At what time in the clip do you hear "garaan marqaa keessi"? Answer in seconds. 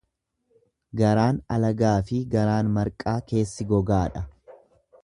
2.33-3.71